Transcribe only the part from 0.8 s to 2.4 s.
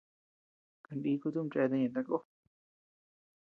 Kaniku tumi cheatea ñeʼe takó.